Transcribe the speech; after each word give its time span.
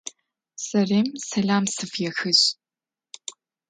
Zarêm 0.67 1.07
selam 1.29 1.65
sfyaxıj. 1.75 2.39